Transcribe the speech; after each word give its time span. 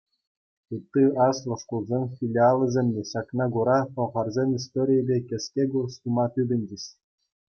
Ытти 0.75 1.03
аслӑ 1.27 1.55
шкулсен 1.63 2.03
филиалӗсем 2.13 2.87
те, 2.95 3.01
ҫакна 3.11 3.45
кура, 3.57 3.77
пӑлхарсен 3.97 4.49
историйӗпе 4.61 5.17
кӗске 5.29 5.63
курс 5.75 5.93
тума 6.07 6.25
тытӑнчӗҫ. 6.39 6.85